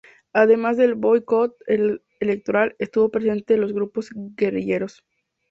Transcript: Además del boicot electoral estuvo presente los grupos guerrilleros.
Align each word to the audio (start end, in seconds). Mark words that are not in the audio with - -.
Además 0.33 0.77
del 0.77 0.95
boicot 0.95 1.57
electoral 2.19 2.75
estuvo 2.79 3.09
presente 3.11 3.55
los 3.57 3.71
grupos 3.71 4.09
guerrilleros. 4.35 5.05